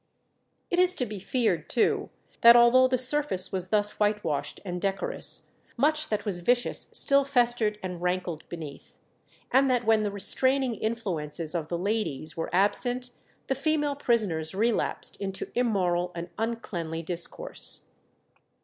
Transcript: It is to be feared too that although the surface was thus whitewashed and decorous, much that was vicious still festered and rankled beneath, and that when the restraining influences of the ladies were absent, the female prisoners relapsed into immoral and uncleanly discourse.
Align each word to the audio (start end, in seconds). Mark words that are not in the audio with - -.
It 0.71 0.79
is 0.79 0.95
to 0.95 1.05
be 1.05 1.19
feared 1.19 1.69
too 1.69 2.09
that 2.41 2.55
although 2.55 2.87
the 2.87 2.97
surface 2.97 3.51
was 3.51 3.67
thus 3.67 3.99
whitewashed 3.99 4.59
and 4.65 4.81
decorous, 4.81 5.49
much 5.77 6.09
that 6.09 6.25
was 6.25 6.41
vicious 6.41 6.87
still 6.91 7.23
festered 7.23 7.77
and 7.83 8.01
rankled 8.01 8.49
beneath, 8.49 8.97
and 9.51 9.69
that 9.69 9.85
when 9.85 10.01
the 10.01 10.09
restraining 10.09 10.73
influences 10.73 11.53
of 11.53 11.67
the 11.67 11.77
ladies 11.77 12.35
were 12.35 12.49
absent, 12.51 13.11
the 13.45 13.53
female 13.53 13.95
prisoners 13.95 14.55
relapsed 14.55 15.17
into 15.21 15.51
immoral 15.53 16.11
and 16.15 16.31
uncleanly 16.39 17.03
discourse. 17.03 17.91